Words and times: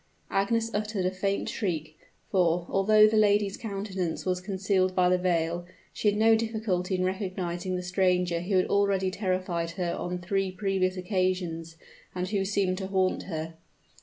Agnes 0.31 0.71
uttered 0.73 1.05
a 1.05 1.11
faint 1.11 1.47
shriek: 1.47 1.95
for, 2.31 2.65
although 2.71 3.05
the 3.05 3.15
lady's 3.15 3.55
countenance 3.55 4.25
was 4.25 4.41
concealed 4.41 4.95
by 4.95 5.07
the 5.07 5.17
veil, 5.19 5.63
she 5.93 6.07
had 6.09 6.17
no 6.17 6.35
difficulty 6.35 6.95
in 6.95 7.03
recognizing 7.03 7.75
the 7.75 7.83
stranger 7.83 8.41
who 8.41 8.55
had 8.57 8.65
already 8.65 9.11
terrified 9.11 9.69
her 9.69 9.93
on 9.93 10.17
three 10.17 10.49
previous 10.51 10.97
occasions, 10.97 11.75
and 12.15 12.29
who 12.29 12.43
seemed 12.43 12.79
to 12.79 12.87
haunt 12.87 13.21
her. 13.29 13.53